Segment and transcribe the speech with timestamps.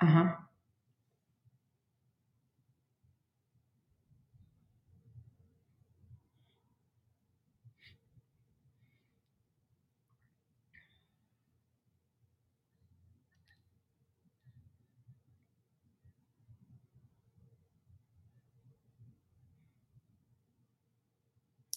[0.00, 0.38] Uh-huh.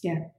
[0.04, 0.30] Yeah.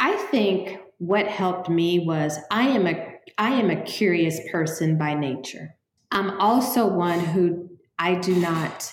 [0.00, 5.14] I think what helped me was I am a I am a curious person by
[5.14, 5.74] nature.
[6.12, 8.92] I'm also one who I do not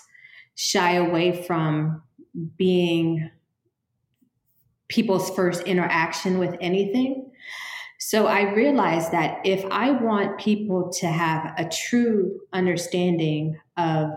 [0.56, 2.02] shy away from
[2.58, 3.30] being
[4.88, 7.30] people's first interaction with anything.
[8.00, 14.12] So I realized that if I want people to have a true understanding of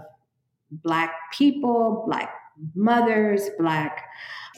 [0.70, 2.32] Black people, Black
[2.76, 4.04] mothers, Black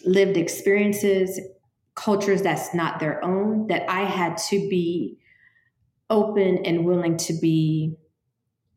[0.05, 1.41] lived experiences,
[1.99, 5.19] cultures that's not their own, that I had to be
[6.11, 7.97] open and willing to be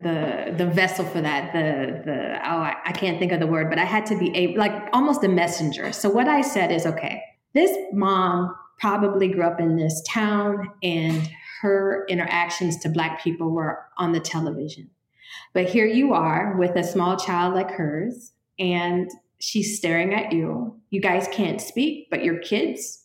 [0.01, 3.69] the the vessel for that the the oh I, I, can't think of the word
[3.69, 5.91] but i had to be a like almost a messenger.
[5.91, 7.21] So what i said is okay
[7.53, 11.29] this mom probably grew up in this town and
[11.61, 14.89] her interactions to black people were on the television.
[15.53, 20.79] But here you are with a small child like hers and she's staring at you.
[20.89, 23.00] You guys can't speak but your kids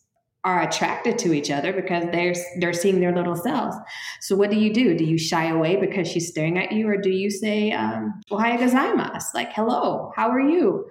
[0.47, 3.75] are attracted to each other because they're they're seeing their little selves.
[4.21, 4.97] So what do you do?
[4.97, 8.57] Do you shy away because she's staring at you, or do you say um, "Ohayou
[8.57, 10.87] gozaimasu," like "Hello, how are you?"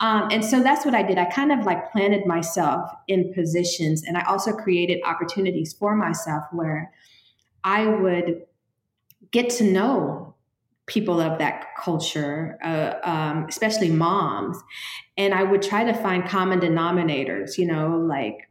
[0.00, 1.18] Um, and so that's what I did.
[1.18, 6.42] I kind of like planted myself in positions, and I also created opportunities for myself
[6.50, 6.90] where
[7.62, 8.42] I would
[9.30, 10.34] get to know
[10.86, 14.58] people of that culture, uh, um, especially moms,
[15.16, 17.56] and I would try to find common denominators.
[17.56, 18.48] You know, like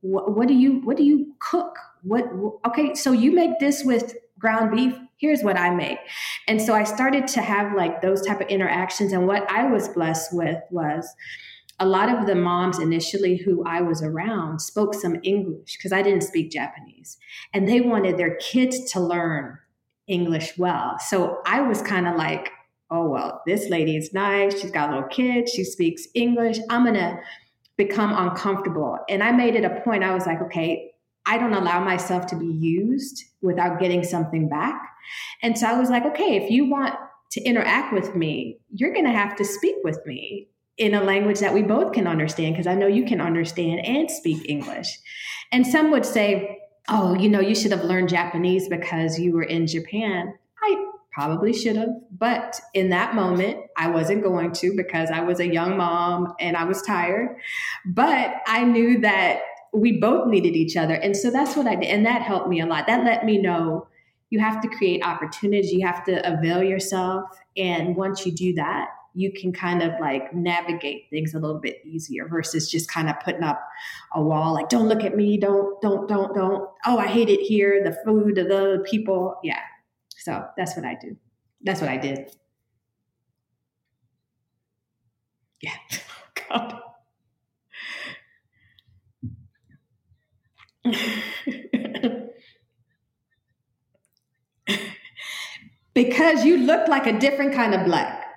[0.00, 1.76] what, what do you what do you cook?
[2.02, 2.24] What
[2.66, 4.98] okay, so you make this with ground beef.
[5.18, 5.98] Here's what i make.
[6.48, 9.12] And so i started to have like those type of interactions.
[9.12, 11.06] And what i was blessed with was
[11.78, 16.02] a lot of the moms initially who i was around spoke some english because i
[16.02, 17.18] didn't speak japanese.
[17.52, 19.58] And they wanted their kids to learn
[20.06, 20.98] english well.
[20.98, 22.50] So i was kind of like
[22.90, 24.58] oh well this lady is nice.
[24.58, 26.58] She's got a little kids she speaks english.
[26.70, 27.20] I'm gonna
[27.76, 28.98] become uncomfortable.
[29.08, 30.92] And I made it a point, I was like, okay,
[31.26, 34.80] I don't allow myself to be used without getting something back.
[35.42, 36.94] And so I was like, okay, if you want
[37.32, 41.40] to interact with me, you're going to have to speak with me in a language
[41.40, 44.98] that we both can understand, because I know you can understand and speak English.
[45.52, 46.58] And some would say,
[46.88, 50.34] oh, you know, you should have learned Japanese because you were in Japan.
[51.12, 55.52] Probably should have, but in that moment, I wasn't going to because I was a
[55.52, 57.36] young mom and I was tired.
[57.84, 59.40] But I knew that
[59.72, 60.94] we both needed each other.
[60.94, 61.86] And so that's what I did.
[61.86, 62.86] And that helped me a lot.
[62.86, 63.88] That let me know
[64.30, 67.24] you have to create opportunities, you have to avail yourself.
[67.56, 71.80] And once you do that, you can kind of like navigate things a little bit
[71.84, 73.60] easier versus just kind of putting up
[74.14, 77.40] a wall like don't look at me don't don't don't don't oh i hate it
[77.40, 79.58] here the food the people yeah
[80.20, 81.16] so that's what i do.
[81.62, 82.30] That's what i did.
[85.62, 85.72] Yeah.
[86.52, 86.72] Oh,
[90.84, 90.94] God.
[95.94, 98.29] Because you look like a different kind of black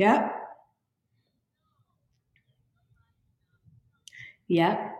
[0.00, 0.32] Yep.
[4.48, 4.92] Yep.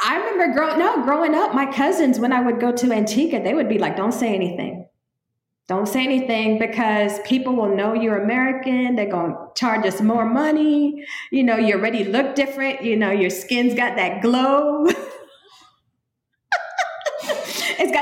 [0.00, 3.52] I remember growing no, growing up, my cousins, when I would go to Antigua, they
[3.52, 4.88] would be like, don't say anything.
[5.68, 8.96] Don't say anything because people will know you're American.
[8.96, 11.04] They're going to charge us more money.
[11.30, 12.82] You know, you already look different.
[12.82, 14.86] You know, your skin's got that glow.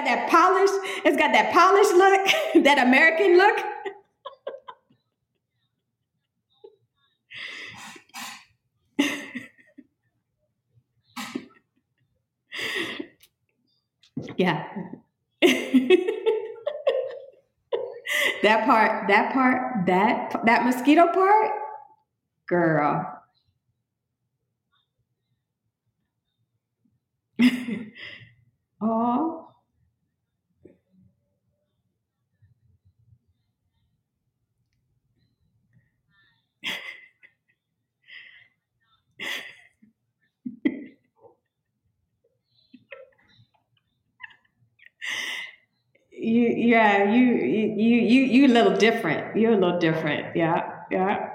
[0.03, 0.71] Got that polish.
[1.05, 2.27] It's got that polished look,
[2.65, 3.57] that American look.
[14.37, 14.65] yeah.
[18.43, 21.53] that part, that part, that that mosquito part,
[22.49, 23.23] girl.
[28.81, 29.43] oh,
[46.32, 49.37] you yeah you you you you a little different.
[49.37, 50.37] You're a little different.
[50.37, 51.29] Yeah yeah.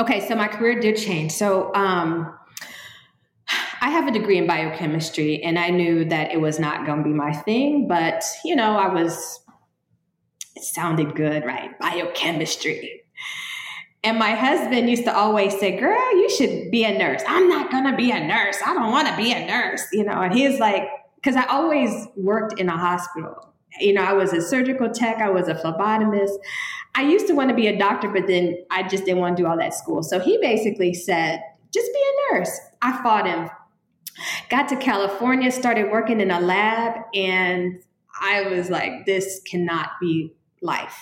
[0.00, 1.32] Okay so my career did change.
[1.32, 2.32] So um
[3.82, 7.04] I have a degree in biochemistry and I knew that it was not going to
[7.04, 9.40] be my thing, but you know, I was
[10.60, 11.78] it sounded good, right?
[11.78, 13.02] Biochemistry.
[14.02, 17.22] And my husband used to always say, Girl, you should be a nurse.
[17.26, 18.56] I'm not going to be a nurse.
[18.64, 20.20] I don't want to be a nurse, you know.
[20.20, 23.52] And he's like, Because I always worked in a hospital.
[23.78, 26.36] You know, I was a surgical tech, I was a phlebotomist.
[26.94, 29.42] I used to want to be a doctor, but then I just didn't want to
[29.42, 30.02] do all that school.
[30.02, 31.42] So he basically said,
[31.72, 32.58] Just be a nurse.
[32.82, 33.50] I fought him.
[34.48, 37.82] Got to California, started working in a lab, and
[38.22, 40.98] I was like, This cannot be life.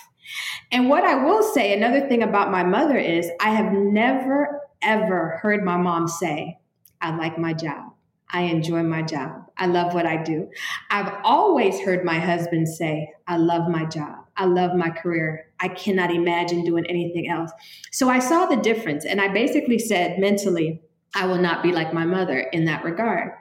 [0.70, 5.38] And what I will say, another thing about my mother is I have never, ever
[5.42, 6.58] heard my mom say,
[7.00, 7.92] I like my job.
[8.30, 9.44] I enjoy my job.
[9.56, 10.50] I love what I do.
[10.90, 14.16] I've always heard my husband say, I love my job.
[14.36, 15.46] I love my career.
[15.60, 17.50] I cannot imagine doing anything else.
[17.90, 19.04] So I saw the difference.
[19.04, 20.82] And I basically said mentally,
[21.14, 23.32] I will not be like my mother in that regard.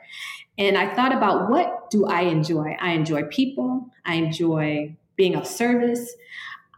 [0.58, 2.76] And I thought about what do I enjoy?
[2.80, 3.88] I enjoy people.
[4.06, 6.16] I enjoy being of service.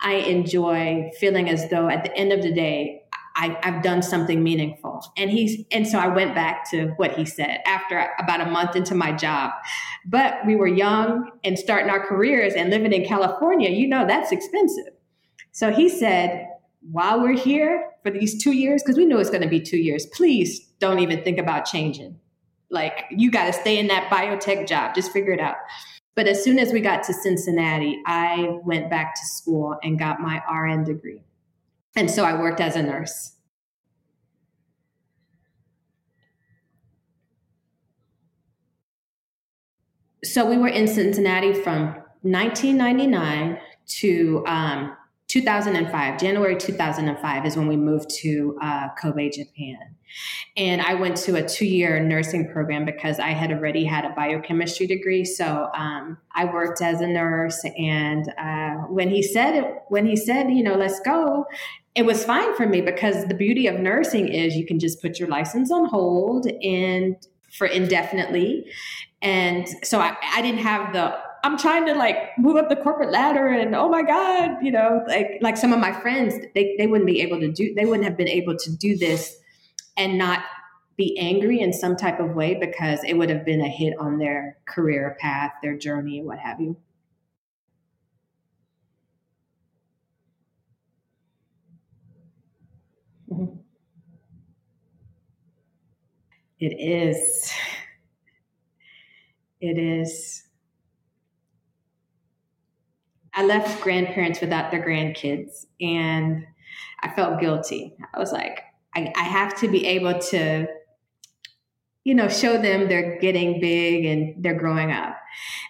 [0.01, 3.03] I enjoy feeling as though at the end of the day,
[3.35, 5.05] I, have done something meaningful.
[5.15, 8.75] And he's and so I went back to what he said after about a month
[8.75, 9.51] into my job.
[10.05, 14.31] But we were young and starting our careers and living in California, you know that's
[14.31, 14.93] expensive.
[15.51, 16.47] So he said,
[16.91, 19.77] while we're here for these two years, because we know it's going to be two
[19.77, 22.19] years, please don't even think about changing.
[22.69, 24.95] Like you got to stay in that biotech job.
[24.95, 25.55] Just figure it out.
[26.15, 30.19] But as soon as we got to Cincinnati, I went back to school and got
[30.19, 31.23] my RN degree.
[31.95, 33.33] And so I worked as a nurse.
[40.23, 44.97] So we were in Cincinnati from 1999 to um,
[45.29, 49.95] 2005, January 2005 is when we moved to uh, Kobe, Japan.
[50.57, 54.09] And I went to a two year nursing program because I had already had a
[54.09, 55.23] biochemistry degree.
[55.23, 57.63] So um, I worked as a nurse.
[57.77, 61.45] And uh, when he said, when he said, you know, let's go,
[61.93, 65.19] it was fine for me because the beauty of nursing is you can just put
[65.19, 67.15] your license on hold and
[67.51, 68.65] for indefinitely.
[69.21, 73.11] And so I, I didn't have the I'm trying to like move up the corporate
[73.11, 76.87] ladder and oh my God, you know, like like some of my friends, they, they
[76.87, 79.37] wouldn't be able to do they wouldn't have been able to do this
[79.97, 80.43] and not
[80.97, 84.17] be angry in some type of way because it would have been a hit on
[84.17, 86.75] their career path, their journey, what have you.
[93.31, 93.55] Mm-hmm.
[96.59, 97.51] It is.
[99.61, 100.48] It is.
[103.39, 106.45] I left grandparents without their grandkids and
[106.99, 107.95] I felt guilty.
[108.13, 108.59] I was like,
[108.93, 110.67] I, I have to be able to,
[112.03, 115.15] you know, show them they're getting big and they're growing up.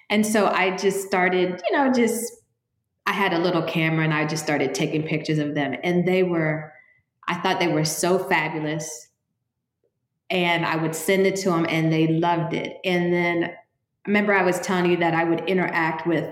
[0.09, 2.33] And so I just started, you know, just,
[3.05, 5.75] I had a little camera and I just started taking pictures of them.
[5.83, 6.73] And they were,
[7.27, 9.09] I thought they were so fabulous.
[10.31, 12.77] And I would send it to them and they loved it.
[12.83, 13.53] And then
[14.09, 16.27] remember I was telling you that I would interact with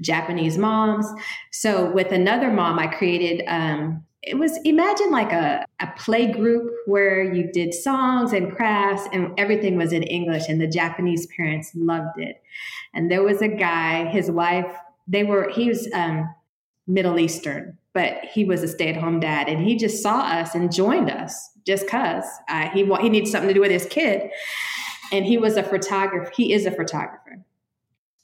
[0.00, 1.06] Japanese moms.
[1.50, 6.72] So with another mom, I created um, it was imagine like a, a play group
[6.86, 11.70] where you did songs and crafts and everything was in English and the Japanese parents
[11.74, 12.42] loved it.
[12.94, 14.72] And there was a guy, his wife,
[15.06, 16.32] they were he was um,
[16.88, 21.10] Middle Eastern, but he was a stay-at-home dad and he just saw us and joined
[21.10, 24.30] us just cuz uh, he he needed something to do with his kid
[25.12, 26.30] and he was a photographer.
[26.36, 27.44] He is a photographer.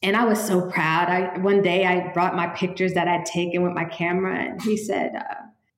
[0.03, 1.09] And I was so proud.
[1.09, 4.77] I one day I brought my pictures that I'd taken with my camera, and he
[4.77, 5.35] said, uh,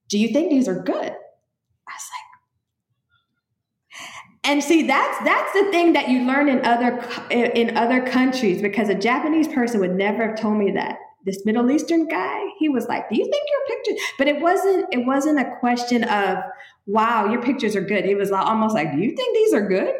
[0.09, 2.25] "Do you think these are good?" I was like,
[4.45, 8.89] and see that's that's the thing that you learn in other in other countries because
[8.89, 10.99] a Japanese person would never have told me that.
[11.27, 14.87] This Middle Eastern guy, he was like, "Do you think your pictures?" But it wasn't
[14.93, 16.39] it wasn't a question of,
[16.87, 19.95] "Wow, your pictures are good." It was almost like, "Do you think these are good?"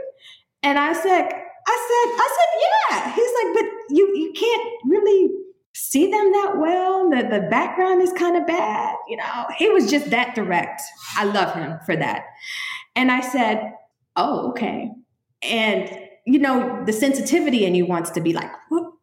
[0.65, 1.29] And I said,
[1.67, 3.15] I said, I said, yeah.
[3.15, 5.31] He's like, but you you can't really
[5.75, 7.11] see them that well.
[7.11, 8.97] The the background is kind of bad.
[9.09, 10.83] You know, he was just that direct.
[11.17, 12.25] I love him for that.
[12.97, 13.75] And I said,
[14.17, 14.91] oh, okay.
[15.43, 18.95] And you know, the sensitivity in you wants to be like, Whoop.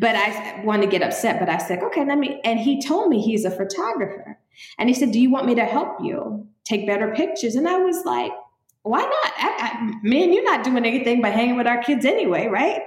[0.00, 1.40] but I want to get upset.
[1.40, 2.40] But I said, okay, let me.
[2.44, 4.38] And he told me he's a photographer.
[4.78, 7.54] And he said, do you want me to help you take better pictures?
[7.54, 8.32] And I was like,
[8.82, 9.32] why not?
[9.36, 12.82] I, I, me and you're not doing anything but hanging with our kids anyway, right?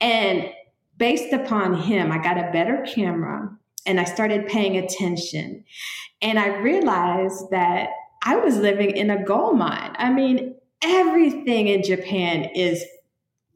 [0.00, 0.50] And
[0.96, 5.64] based upon him, I got a better camera and I started paying attention.
[6.22, 7.90] And I realized that
[8.24, 9.94] I was living in a gold mine.
[9.98, 12.84] I mean, everything in Japan is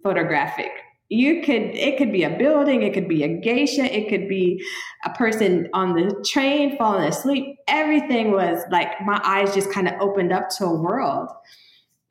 [0.02, 0.70] photographic.
[1.12, 4.64] You could, it could be a building, it could be a geisha, it could be
[5.04, 7.56] a person on the train falling asleep.
[7.66, 11.28] Everything was like my eyes just kind of opened up to a world.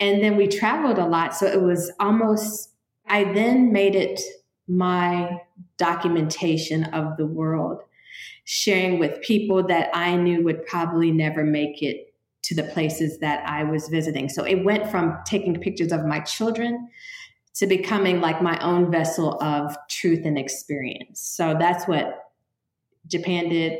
[0.02, 1.34] And then we traveled a lot.
[1.34, 2.72] So it was almost,
[3.08, 4.20] I then made it
[4.68, 5.42] my
[5.78, 7.82] documentation of the world,
[8.44, 12.14] sharing with people that I knew would probably never make it
[12.44, 14.28] to the places that I was visiting.
[14.28, 16.90] So it went from taking pictures of my children
[17.56, 21.20] to becoming like my own vessel of truth and experience.
[21.22, 22.32] So that's what
[23.08, 23.80] Japan did.